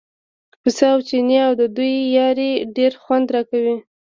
پسه 0.61 0.85
او 0.93 0.99
چینی 1.07 1.37
او 1.47 1.51
د 1.61 1.63
دوی 1.75 1.93
یاري 2.17 2.51
ډېر 2.77 2.91
خوند 3.03 3.27
راکوي. 3.35 3.75